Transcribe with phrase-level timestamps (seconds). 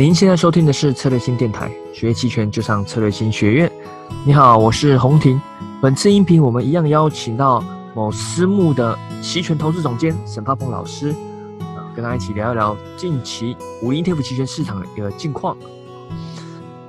[0.00, 3.70] 您现在收听的是策略新电台，学期权就上策略新学院。
[4.24, 5.38] 你好，我是洪婷。
[5.78, 7.62] 本次音频我们一样邀请到
[7.94, 11.10] 某私募的期权投资总监沈发鹏老师，
[11.76, 15.54] 啊，跟他一起聊一聊近期五零 ETF 期权市场的一个近况。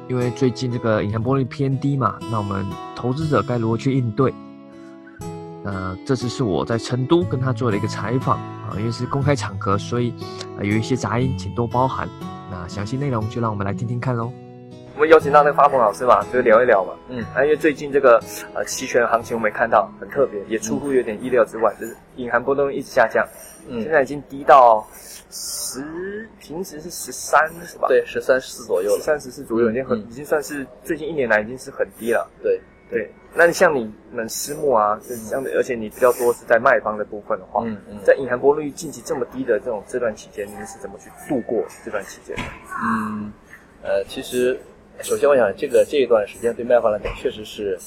[0.08, 2.66] 因为最近这个隐含波率偏低嘛，那我们
[2.96, 4.34] 投资者该如何去应对？
[5.66, 10.14] 呃，这次是我在成都跟他做了一个采访啊，因为是公开场合，所以
[10.58, 12.08] 呃有一些杂音，请多包涵。
[12.52, 14.30] 那详细内容就让我们来听听看喽。
[14.96, 16.94] 我们邀请到那个发鹏老师嘛，就聊一聊嘛。
[17.08, 18.22] 嗯，啊，因为最近这个
[18.54, 23.26] 呃期权行情我们也看到很特别，也出乎有点意料之外，就是隐含波动一直下降，
[23.70, 24.86] 嗯，现在已经低到
[25.32, 27.88] 十，平时是十三是吧？
[27.88, 32.30] 对，十三四左右，十三十四左右，已经很，已经算是最近一年来已经是很低了。
[32.44, 32.60] 对。
[32.92, 42.44] 对，那你像你们私募啊，是这样的，而且你比较多是在卖方的部分的话，嗯嗯，在隐含波率近期这么低的这种这段期间，你们是怎么去度过这段期间的？
[42.84, 43.32] 嗯，
[43.84, 44.60] 呃，其实
[45.00, 47.80] 首先我想，这个这一段时间对卖方来讲确实是，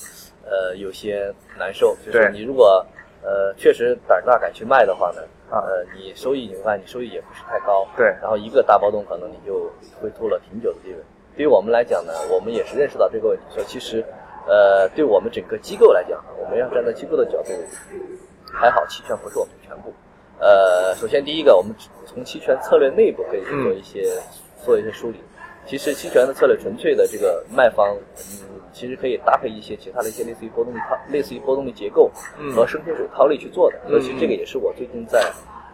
[0.46, 1.94] 呃，有些难受。
[2.06, 2.82] 就是你如果
[3.22, 7.86] 呃确实胆大敢去卖的话呢，啊呃，你收益你看你收益也不是太高。
[7.98, 8.06] 对。
[8.22, 10.96] 然后一个大波动可能你就会拖了挺久的地位。
[11.36, 14.02] 对于我们来讲呢，我们也是认识到这个问题，说其实。
[14.46, 17.52] 呃，对我们整个机构来讲，我们要站在机构的角度，
[18.52, 19.92] 还好期权不是我们全部。
[20.38, 24.20] 呃，首先第一个，我们从期权策略内部可以去做一些
[24.64, 25.20] 做一些梳理。
[25.66, 32.10] 其实期权的策略纯粹的这个卖方，嗯，其实可以搭配一些其他的一些类似于波动率套、类似于波动率结构
[32.54, 33.78] 和生平水套利去做的。
[33.88, 35.24] 所以其实这个也是我最近在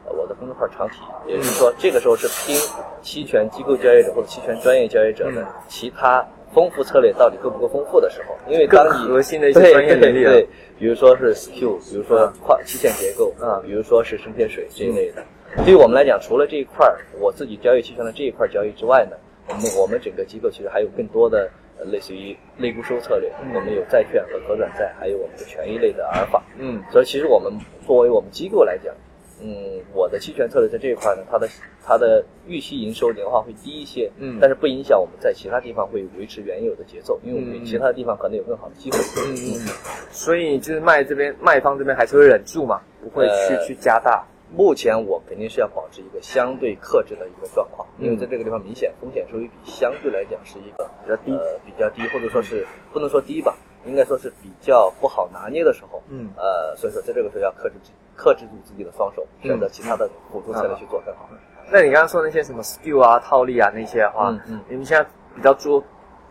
[0.04, 2.56] 我的公众号常提，也就是说这个时候是拼
[3.02, 6.24] 期权机构交易者或者期权专业交易者的其他。
[6.52, 10.48] 丰富策略到底够不够丰富的时候，因为当你核心的一些专业能力，对，
[10.78, 15.22] 比如说是 SQ，比如说跨期限结构啊，比如说是生天水这一类的。
[15.64, 19.16] 对于我们来讲，除了这一块儿，我自己交易期权的这一块交易之外呢，
[19.48, 21.50] 我们我们整个机构其实还有更多的
[21.84, 26.42] 类似于类固收策略，我们有债券和可转债，还有我们的权益类的阿尔法。
[26.58, 27.52] 嗯，所以其实我们
[27.86, 28.94] 作为我们机构来讲。
[29.42, 31.48] 嗯，我的期权策略在这一块呢，它的
[31.84, 38.98] 它的预期营收年化会低一些，嗯，但是不影响我们在其他地方会维持原有的节奏，因为我们其他的地方可能有更好的机会。
[39.26, 39.68] 嗯嗯，
[40.10, 44.24] 所以就是卖这边卖方这边还是会忍住嘛，不会去去加大。
[44.52, 57.92] 目前我肯定是要保持一个相对克制的一个状况，因为在这个地方明显风险收益比相对来讲是一个比较低，呃比较低，或者说是不能说低吧，应该说是比较不好拿捏的时候，嗯，呃，所以说在这个时候要克制自己。
[58.20, 61.26] 克制住自己的双手，选择其他的辅助策略去做更好。
[61.72, 64.30] 那你刚刚说那些什么 skill 啊、套利啊那些的话，
[64.68, 65.82] 你们现在比较做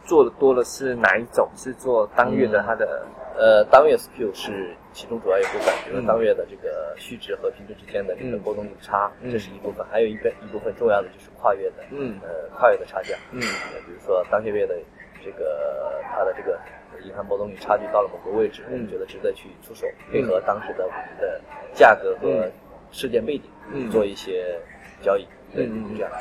[0.05, 1.49] 做的多的是哪一种？
[1.55, 3.07] 是做当月的它的？
[3.39, 9.83] 呃当月 skill 是其中主要一部分，比如当月的这个虚值和平值之间的这个波动率差，这是一部分。
[9.89, 14.75] 还有一个一部分重要的就是跨越的，嗯，呃跨越的差价，嗯，比如说当月月的
[15.23, 16.59] 这个它的这个。
[17.03, 21.41] 银行波动率差距到了某个位置，我们觉得值得去出手，配合当时的我们的
[21.73, 22.49] 价格和
[22.91, 24.59] 事件背景，做一些
[25.01, 25.27] 交易。
[25.55, 26.11] 对，这样。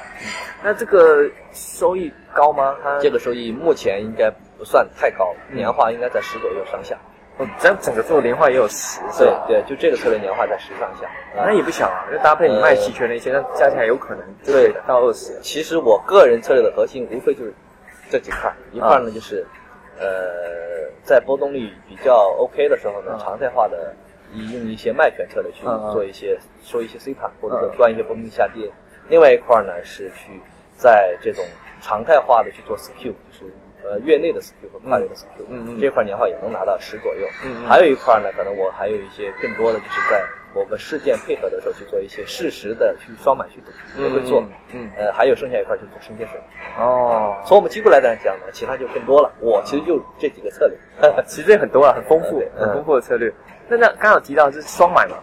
[0.64, 2.76] 那这个收益高吗？
[2.82, 6.96] 它这个收益目前应该不算太高，年化应该在十左右上下。
[7.36, 12.08] 哦，咱整个做年化也有十，对对，就这个策略年化在十上下，那也不小啊。
[12.10, 15.38] 就搭配你卖期权的一些，那加起来有可能对到二十。
[15.42, 17.52] 其实我个人策略的核心无非就是
[18.10, 19.46] 这几块，一块呢就是。
[19.98, 23.94] 呃，在波动率比较 OK 的时候呢，常态化的
[24.32, 28.70] 以用一些卖权策略去做一些收一些 C 盘，或者说赚一些波动率下跌。
[29.08, 30.40] 另外一块呢是去
[30.76, 31.44] 在这种
[31.80, 35.26] 常态化的去做 SQ，就是呃月内的 SQ 和跨月的 SQ，
[35.80, 37.26] 这块年化也能拿到十左右。
[37.44, 40.24] 嗯还有一块呢，可能我还有一些更多的就是在。
[40.58, 44.42] 某个事件配合的时候去做一些适时的去双买去赌，也会做。
[44.72, 46.40] 嗯，呃，还有剩下一块就做生鲜水。
[46.76, 49.32] 哦，从我们机构来讲呢，其他就更多了。
[49.40, 50.76] 我其实就这几个策略，
[51.24, 53.32] 其实也很多啊， 很丰富，很丰富的策略。
[53.68, 55.18] 那那刚好提到是双买嘛，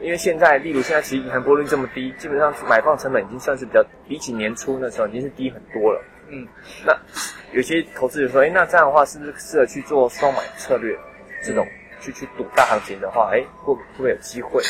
[0.00, 6.00] 因为现在，例如现在其实银行波率这么低，基本上买放成本已经算是比较比起年初那时候已经是低很多了。
[6.28, 6.46] 嗯，
[6.86, 6.96] 那
[7.52, 10.96] 有些投资者说，哎，那这样的话是不是适合去做双买策略
[11.42, 11.66] 这种？
[12.00, 14.62] 去去赌大行情的话，哎，会会不会有机会？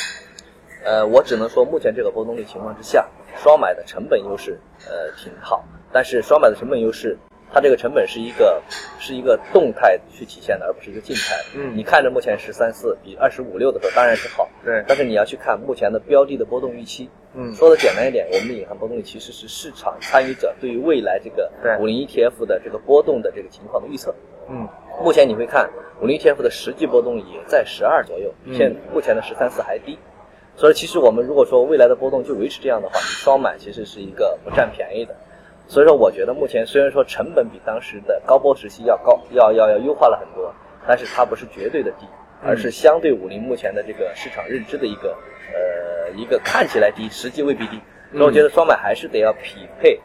[0.84, 7.18] 呃，我只能说，目前这个波动率情况之下，双买的成本优势呃挺好，但是双买的成本优势。
[7.50, 8.62] 它这个成本是一个
[8.98, 11.34] 是一个动态去体现的，而不是一个静态。
[11.56, 14.84] 嗯，你看着目前十三四比二十五六的时候当然是好，对。
[14.86, 17.08] 但是你要去看目前的标的的波动预期。
[17.32, 21.50] 嗯，说的简单一点，我们的隐含波动率其实是市场参与者对于未来这个
[21.80, 24.14] 五零 ETF 的这个波动的这个情况的预测。
[24.50, 24.68] 嗯，
[25.02, 25.68] 目前你会看
[26.00, 29.98] 五零 ETF 的实际波动也在十二左右，现目前的十三四还低。
[30.56, 35.14] 所以其实我们如果说未来的波动就维持这样的话，双买其实是一个不占便宜的。
[35.68, 40.52] 所以说，我觉得目前虽然说成本比当时的高波时期要高，要要要优化了很多，
[40.86, 42.06] 但是它不是绝对的低，
[42.42, 45.16] 而是相对五零目前的这个市场认知的一个
[45.52, 47.78] 呃一个看起来低，实际未必低。
[48.12, 50.00] 所以我觉得双买还是得要匹配。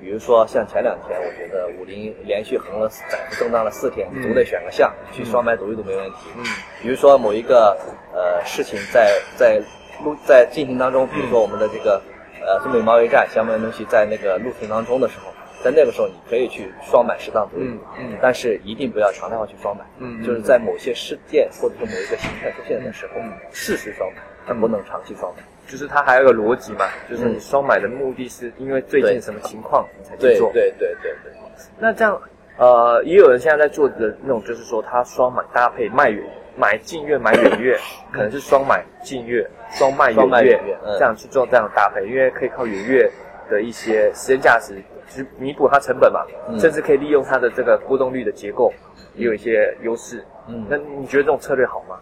[0.00, 6.16] 比如说像前两天，我觉得五菱连续横了窄幅震荡了四天，总得选个项去双买赌一赌没问题。
[6.36, 6.44] 嗯，
[6.80, 7.76] 比如说某一个
[8.14, 9.60] 呃事情在在
[10.02, 12.02] 路在进行当中，比如说我们的这个
[12.40, 15.30] 呃中美贸易战相关的东西在那个路程当中的时候，
[15.62, 18.18] 在那个时候你可以去双买适当赌一赌，嗯嗯。
[18.22, 25.42] 但是一定不要常态化去双买，嗯嗯就是在某些事件或者是某一个形态出现的时候嗯，适时双买，而不能长期双买。
[25.68, 30.50] 就是它还有个逻辑嘛，就是你嗯双买的目的是因为最近什么情况你才去做。
[30.52, 31.32] 对对对对对。
[31.78, 32.20] 那这样，
[32.56, 36.24] 呃，也有人现在在做的那种，就是说他双买搭配卖远，
[36.56, 37.78] 买近月买远月，
[38.10, 43.08] 可能是双买近月，双卖远月这样去做这样的搭配，因为可以靠远月
[43.48, 48.72] 的一些时间价值去弥补它成本嘛，嗯甚至可以利用它的这个波动率的结构，
[49.14, 50.24] 也有一些优势。
[50.48, 51.96] 嗯那你觉得这种策略好吗？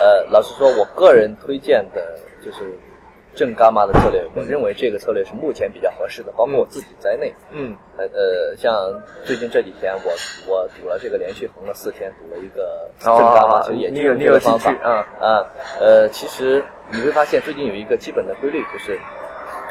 [0.00, 2.58] 呃，老实说，我个人推荐的就是
[3.34, 7.32] 正伽马的策略，我认为这个策略是目前比较合适的，包括我自己在内。
[7.52, 8.72] 嗯呃呃，像
[9.24, 10.12] 最近这几天，我
[10.46, 15.06] 我赌了这个连续横了四天，赌了一个正伽马，其实也就用有你有兴这个方法嗯啊？
[15.20, 15.46] 啊，
[15.78, 18.98] 呃，其实你会发现最近有一个基本的规律，就是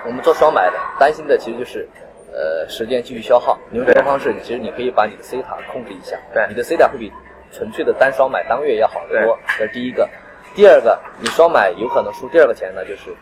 [0.06, 1.90] 我们做双买的，担心的其实就是
[2.31, 3.58] 呃时间继续消耗。
[3.72, 7.12] 你用这个方式，其实你可以把你的 C 塔控制一下，对你的 C 塔会比
[7.51, 9.38] 纯粹的单双买当月要好得多。
[9.57, 10.07] 这是第一个。
[10.56, 13.16] 第二个，你双买有可能输第二个钱呢，就是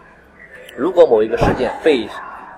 [0.75, 2.07] 如果某一个事件被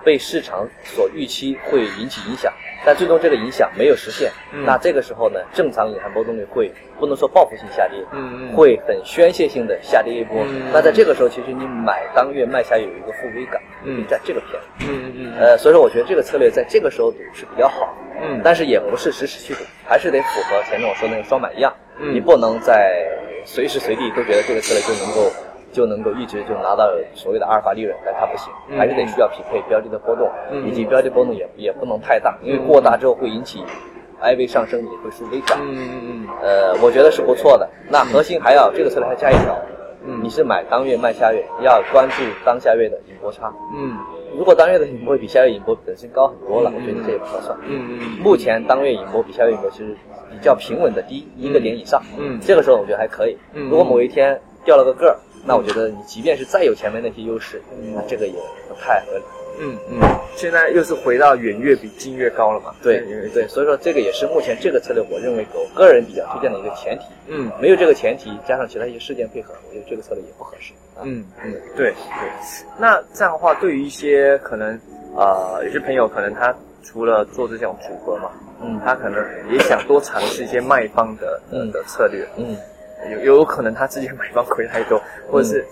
[0.04, 2.54] 被市场所预期会引起影响，
[2.86, 10.38] 但最终这个影响没有实现，嗯那这个时候呢，正常隐含波动率会不能说报复性下跌，嗯嗯会很宣泄性的下跌一波。
[10.48, 14.62] 嗯那在这个时候，其实你买当月卖下有一个负微感，嗯在这个偏。
[14.88, 23.06] 嗯嗯呃，所以说我觉得这个策略在这个时候赌是比较好，嗯但是也不是实时去赌，还是得符合前面我说那个双满一样，嗯你不能在
[23.46, 25.32] 随时随地都觉得这个策略就能够
[25.72, 33.64] 就能够一直就拿到所谓的阿尔法利润，但它不行，嗯还是得需要匹配标的的波动，嗯以及标的波动也也不能太大，因为过大之后会引起
[34.22, 35.58] IV 上升，你会输微涨。
[35.62, 37.70] 嗯嗯嗯呃，我觉得是不错的。
[37.88, 39.58] 那核心还要这个策略还加一条，
[40.06, 40.22] 嗯。
[40.24, 43.54] 你是买当月卖下月，要关注当下月的引波差。
[43.76, 43.98] 嗯。
[44.38, 46.76] 如果当月的引波比下月引波本身高很多了，嗯。
[46.76, 47.58] 我觉得这也不划算。
[47.68, 49.96] 嗯嗯目前当月引波比下月引波其实
[50.30, 52.40] 比较平稳的低一个点以上，嗯。
[52.42, 53.38] 这个时候我觉得还可以。
[53.54, 53.70] 嗯。
[53.70, 57.94] 如果某一天掉了个个儿，那我觉得你即便是再有前面那些优势，嗯。
[57.96, 58.34] 那这个也
[58.68, 59.24] 不太合理。
[59.60, 60.00] 嗯嗯，
[60.36, 62.74] 现在又是回到远月比近月高了嘛？
[62.82, 63.00] 对
[63.34, 67.06] 对，所以说这个也是目前这个策略我认为我个人比较推荐的一个前提。
[67.28, 70.74] 嗯没有这个前提，加上其他一些事件配合，我觉得这个策略也不合适。
[70.96, 71.94] 啊、嗯嗯，对对。
[72.78, 74.80] 那这样的话，对于一些可能
[75.16, 76.54] 呃有些朋友可能他
[76.84, 78.32] 除了做这种组合嘛，
[78.62, 82.56] 嗯他可能也想多尝试一些卖方的的嗯的策略，嗯
[83.12, 85.66] 有有可能他之前买方亏太多，或者是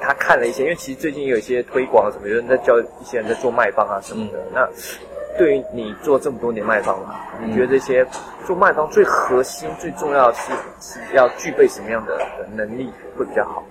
[0.00, 4.38] 他看了一些，因为其实最近也有一些推广什么，有人在教一些人在做卖方啊什么的。
[4.38, 4.68] 嗯那
[5.38, 6.98] 对于你做这么多年卖方
[7.42, 8.04] 你觉得这些
[8.44, 13.64] 做卖方最核心、最重要的是是要具备什么样的的能力会比较好？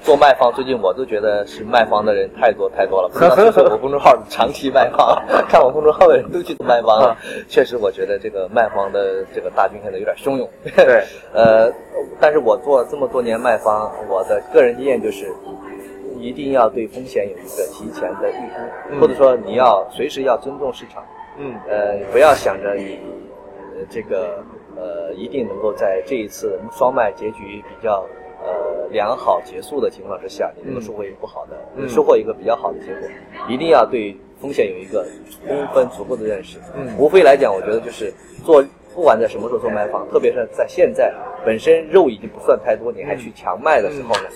[0.00, 7.16] 呃，做卖方最近我都觉得是卖方的人太多太多了，不知道是我公众号 长期卖方，看我公众号的人都去做卖方了。
[7.48, 10.48] 确实，我觉得这个卖方的这个大军现在有点汹涌。
[10.74, 11.70] 对， 呃，
[12.20, 15.26] 但是我做这么多年卖方，我的个人经验就是，
[16.18, 18.60] 一定要对风险有一个提前的预估，
[18.90, 21.02] 嗯或者说你要随时要尊重市场。
[21.38, 22.98] 嗯呃，不要想着你
[23.74, 24.44] 呃这个
[24.76, 28.04] 呃一定能够在这一次双卖结局比较
[28.44, 33.08] 呃良好结束的情况之下，你能够收获一个不好的，嗯收获一个比较好的结果。
[33.48, 35.06] 一定要对风险有一个
[35.46, 36.58] 充分足够的认识。
[36.76, 38.12] 嗯无非来讲，我觉得就是
[38.44, 44.28] 做不管在什么时候做卖方，特别是在现在本身肉已经不算太多，你还去强卖的时候呢，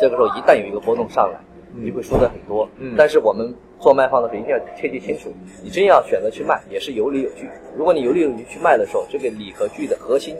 [0.00, 1.38] 这个时候一旦有一个波动上来，
[1.74, 2.68] 你会输的很多。
[2.78, 7.48] 嗯但是我们做卖方的时候一定要切记清楚，你真要选择去卖，也是有理有据。
[7.76, 10.36] 如果你有理有据去卖的时候，这个理和据的核心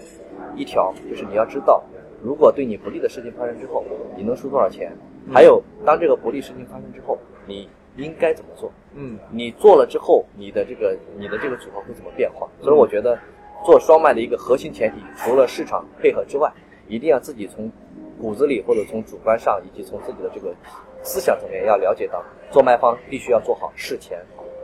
[0.57, 1.83] 一条就是你要知道，
[2.23, 3.85] 如果对你不利的事情发生之后，
[4.17, 4.93] 你能输多少钱？
[5.33, 8.71] 还有当这个不利事情发生之后，你应该怎么做？
[8.95, 12.49] 嗯你做了之后，你的这个你的这个组合会怎么变化？
[12.61, 13.19] 所以我觉得
[13.64, 16.52] 做双卖的一个核心前提，除了市场配合之外，
[16.88, 17.71] 一定要自己从
[18.21, 20.55] 骨子里或者从主观上，以及从自己的这个
[21.02, 24.19] 思想层面要了解到，做卖方必须要做好事前、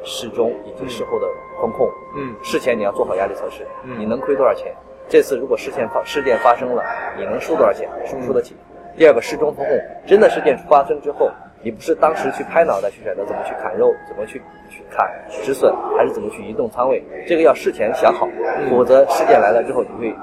[0.05, 1.27] 事中以及事后的
[1.61, 1.91] 风控。
[2.17, 4.73] 嗯事前你要做好压力测试，嗯你能亏多少钱？
[5.09, 6.83] 这次如果事件发事件发生了，
[7.17, 7.89] 你能输多少钱？
[8.07, 8.55] 输不输得起？
[8.97, 11.31] 第二个事中风控，真的事件发生之后，
[11.63, 18.29] 你不是当时去拍脑袋去选择怎么去砍肉，怎么去去砍止损，还是怎么去移动仓位，这个要事前想好，
[18.71, 20.15] 否则事件来了之后你会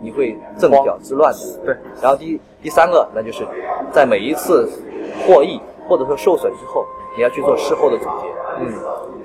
[0.00, 1.38] 你会阵脚之乱的。
[1.64, 1.76] 对。
[2.00, 3.44] 然后第第三个，那就是
[3.90, 4.68] 在每一次
[5.26, 8.26] 获益或者说受损之后，你要去做事后的总结，
[8.60, 8.72] 嗯，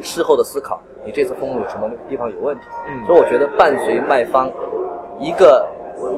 [0.01, 2.63] 事后的思考，你这次风控有什么地方有问题？
[2.87, 4.49] 嗯所以我觉得伴随卖方
[5.21, 5.67] 一个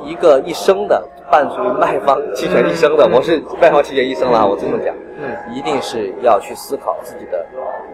[0.05, 7.45] 一个一生的伴随卖方期权一生的，我是卖方期权一生了，我这么讲，嗯，一定是要去思考自己的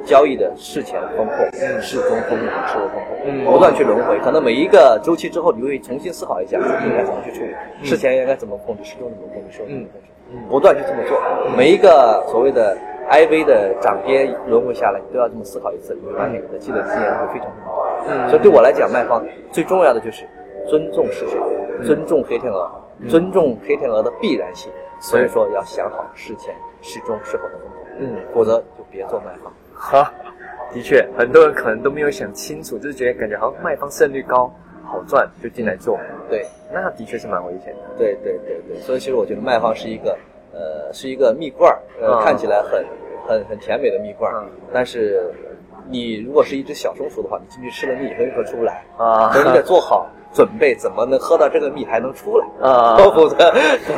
[0.05, 1.81] 交易的事前风控、嗯。
[1.81, 3.45] 事中风控、事后风控，嗯。
[3.45, 4.19] 不断去轮回。
[4.19, 11.19] 可能每一个周期之后，你会重新思考一下应该怎么去处理，事前应该怎么控制，事中怎么控制，事后怎么控制，嗯不断去这么做。
[11.57, 12.77] 每一个所谓的
[13.09, 17.87] IV 的涨跌轮回下来，你都要这么思考一次，你会发现你的积累经验会非常非常多。
[18.07, 18.29] 嗯。
[18.29, 20.27] 所以对我来讲，卖方最重要的就是
[20.69, 21.39] 尊重市场，
[21.79, 22.69] 嗯尊重黑天鹅，
[23.07, 24.71] 尊重黑天鹅的必然性。
[25.01, 29.51] 所以说要想好事前、事中、事后的风控，嗯否则就别做卖方。
[29.73, 30.13] 哈，
[30.73, 35.97] 的确，很多人可能都没有想清楚，就是觉得感觉好像卖方胜率高，好赚，就进来做。
[36.29, 37.79] 对，那的确是蛮危险的。
[37.97, 40.17] 对对对对，所以其实我觉得卖方是一个，
[40.51, 42.85] 呃，是一个蜜罐儿，呃，嗯看起来很
[43.25, 45.31] 很很甜美的蜜罐儿，嗯但是
[45.89, 48.83] 你如果是一只小松鼠的话，你进去吃了蜜，很有可能出不来。
[48.97, 52.45] 啊所以你得做好准备，怎么能喝到这个蜜还能出来？
[52.61, 53.35] 啊 否则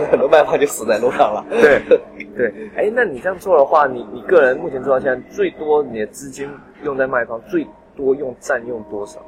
[0.10, 1.46] 可能卖方就死在路上了。
[1.50, 1.82] 对
[2.38, 6.50] 对，哎，那你这样做的话，你你个人目前做到现在，最多你的资金
[6.84, 9.20] 用在卖方，最多用占用多少？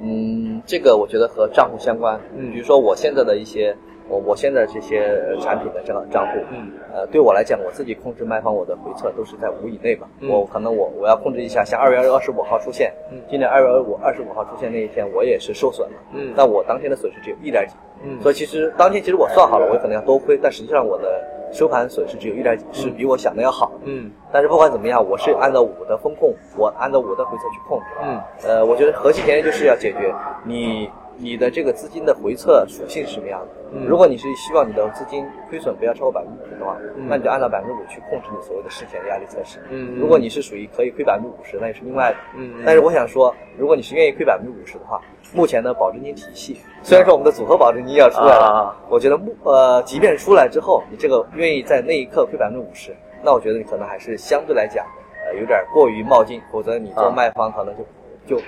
[0.00, 2.20] 嗯，这个我觉得和账户相关。
[2.36, 3.76] 嗯比如说我现在的一些，
[4.08, 10.08] 我我现在这些呃产品的账账户，嗯，呃，对我来讲，我自己控制卖方，我的回撤都是在五以内吧。
[10.20, 15.94] 嗯我可能我我要控制一下，像二月二十五号出现，嗯今年二月五二十五号出现那一天，我也是受损了。
[16.14, 17.74] 嗯那我当天的损失只有一点几。
[18.02, 21.20] 嗯所以其实当天其实我算好了，我可能要多亏，但实际上我的
[21.52, 23.72] 收盘损失只有一点几，是比我想的要好。
[23.84, 27.84] 嗯但是不管怎么样，我是按照我的风控，我按照我的回撤去控制。
[28.02, 30.88] 嗯呃，我觉得核心前提就是要解决你
[31.18, 33.48] 你的这个资金的回撤属性是什么样的。
[33.72, 33.84] 嗯。
[33.86, 37.06] 如果你是希望你的资金亏损不要超过百分之五的话，嗯。
[37.08, 39.58] 那你就按照百分之五去控制你所谓的事前压力测试。
[39.70, 39.96] 嗯。
[39.98, 42.16] 如果你是属于可以亏百分之五十，那也是另外的。
[42.36, 42.52] 嗯。
[42.58, 45.00] 嗯但是我想说，如果你是愿意亏百分之五十的话，
[45.34, 48.76] 目前的保证金体系，虽然说我们的组合保证金要出来了，啊。
[48.88, 54.86] 我觉得目呃，即便出来之后，你这个愿意在那一刻亏百分之五十，那我觉得你可能还是相对来讲，
[55.26, 57.10] 呃，有点过于冒进，否则你做啊。
[57.14, 58.42] 卖方可能就就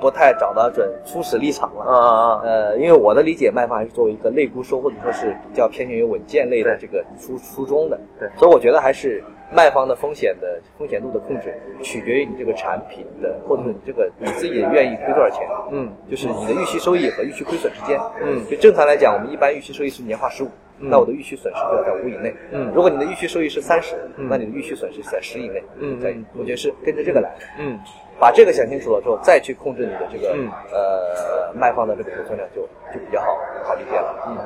[0.00, 1.82] 不太找得准初始立场了。
[1.84, 7.98] 啊啊呃，因为我的理解，卖方还是作为一个类固收，或者说是比较偏向于稳健类的这个初初衷的。
[8.18, 9.22] 对所以我觉得还是
[9.52, 15.46] 卖方的风险的风险度的控制，取决于你这个产品的，或者是你这个你自己愿意亏多少钱。
[15.70, 17.98] 嗯就是你的预期收益和预期亏损之间。
[18.22, 22.34] 嗯就正常来讲，我们一般预期收益是年化十五、嗯那我的预期损失就要在五以内。
[22.52, 25.62] 嗯如果你的预期收益是三十、嗯那你的预期损失是在十以内。
[25.78, 27.46] 嗯对嗯，我觉得是跟着这个来的。
[27.58, 27.78] 嗯
[28.18, 34.24] 把这个想清楚了之后，再去控制你的这个、嗯呃卖方的这个流通量就就比较好好理解了。
[34.28, 34.38] 嗯，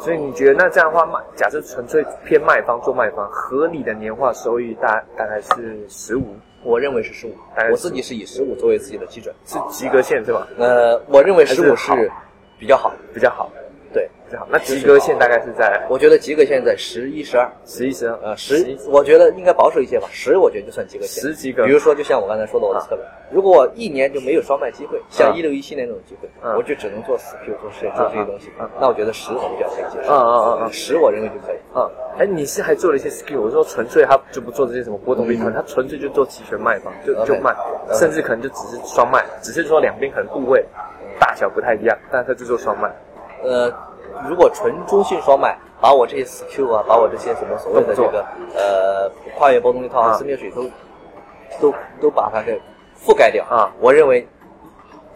[0.00, 7.34] 所以你觉得那这样的话，卖假设纯粹偏卖方做卖方，合理的年化收益大大概是十五，我认为是十五
[7.70, 9.34] 我自己是以十五作为自己的基准。
[9.46, 10.46] 是及格线对吧？
[10.58, 12.10] 呃，我认为十五是
[12.58, 12.92] 比较好。
[13.14, 13.50] 比较好，
[14.46, 14.52] 好。
[14.52, 17.50] 那及格线大概是在我觉得及格线在十一、十二。
[17.64, 21.22] 十一、十二，呃，十，我觉得应该保守一些吧，十我觉得就算及格线。
[21.22, 30.12] 十及格比如说，就像我刚才说的我的策略，如果我一年就没有双卖机会，像啊一六一七年那种机会，嗯我就只能做死 Q 做事做这些东西嗯嗯，那我觉得十我比较可以接受。
[30.12, 31.56] 嗯嗯嗯嗯十我认为就可以。
[31.74, 37.54] 嗯，哎，你是还做了一些 skill，我说纯粹他就不做这些什么波动币团，他纯粹就做期权卖方，就就卖，
[37.92, 40.64] 甚至可能就只是双卖，只是说两边可能部位
[41.18, 42.90] 大小不太一样，但是他就做双卖。
[43.42, 43.72] 呃，
[44.28, 50.70] 如果纯中性双买，把我这些 SQ 啊，把我这些什么所谓的这个呃跨越波动率套啊和四面水都
[51.60, 52.60] 都都把它给
[52.98, 54.26] 覆盖掉啊我认为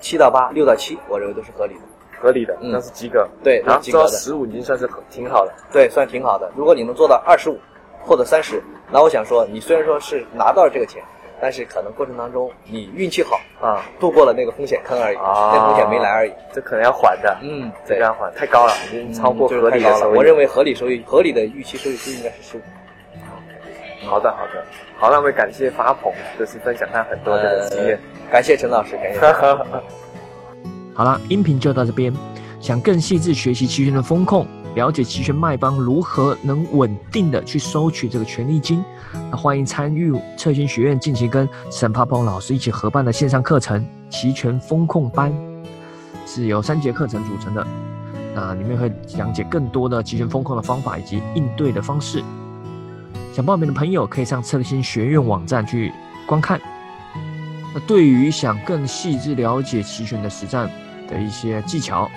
[0.00, 1.80] 七到八、六到七，我认为都是合理的。
[2.21, 3.26] 合理的，嗯那是及格。
[3.42, 5.52] 对然后那是及格的做到十五已经算是很挺好的。
[5.73, 6.50] 对，算挺好的。
[6.54, 7.59] 如果你能做到二十五
[8.02, 11.02] 或者三十，那我想说，你虽然说是拿到了这个钱，
[11.40, 16.32] 但是可能过程当中你运气好，啊，度过了那个风险坑而已，啊那风险没来而已。
[16.52, 17.37] 这可能要缓的。
[17.42, 19.70] 嗯，这对，要缓太高了，已经超过合。
[19.70, 20.16] 理的收益。
[20.16, 22.61] 我认为合理收益、合理的预期收益就应该是十五。
[24.06, 24.64] 好的，好的，
[24.97, 27.97] 好，那我们感谢发鹏，就是分享他很多的经验。
[27.97, 29.20] 呃感谢陈老师，感谢。
[30.94, 32.14] 好了，音频就到这边。
[32.61, 38.84] 想更细致学习期权的风控，了解期权卖方如何能稳定的去收取这个权利金，
[39.30, 45.32] 那欢迎参与策金学院近期跟沈帕鹏老师一起合办的线上课程——期权风控班，
[46.24, 47.66] 是由三节课程组成的。
[48.32, 52.22] 那里面会讲解更多的期权风控的方法以及应对的方式。
[53.34, 55.92] 想报名的朋友可以上策星学院网站去
[56.28, 56.60] 观看。
[57.74, 60.70] 那对于想更细致了解期权的实战
[61.08, 62.08] 的一些技巧，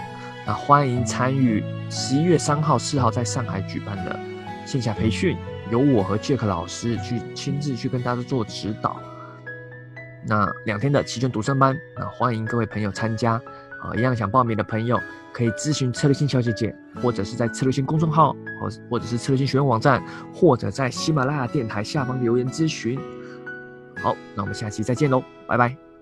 [0.45, 4.19] 那欢迎参与十一月三号、四号在上海举办的
[4.65, 5.37] 线下培训，
[5.71, 8.99] 由我和杰克老师去亲自去跟大家做指导。
[10.25, 13.41] 那两天的期权独生班，那欢迎各位朋友参加。
[13.81, 14.97] 啊，一样想报名的朋友
[15.33, 20.01] 可以咨询策略性小姐姐，或者是在策略性公众号，或或者是策略性学院网站，
[20.33, 22.97] 或者在喜马拉雅电台下方留言咨询。
[24.01, 25.92] 好，那我们下期再见喽，拜拜。